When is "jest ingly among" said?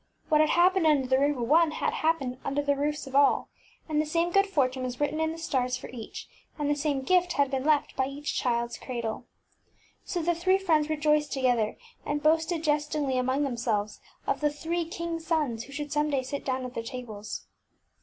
12.63-13.43